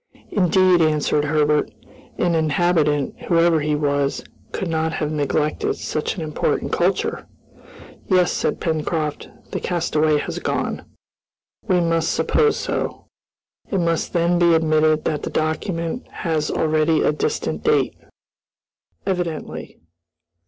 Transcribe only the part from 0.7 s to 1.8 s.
answered Herbert,